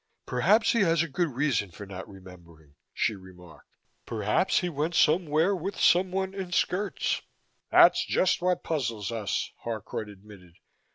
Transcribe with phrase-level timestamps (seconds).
[0.25, 3.67] "Perhaps he has a good reason for not remembering," she remarked.
[4.07, 7.21] "Perhaps he went somewhere, with some one in skirts!"
[7.69, 10.55] "That's just what puzzles us," Harcourt admitted.